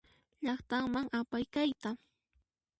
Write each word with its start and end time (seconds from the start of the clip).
Llaqtaman 0.43 1.07
apay 1.19 1.45
kayta. 1.53 1.89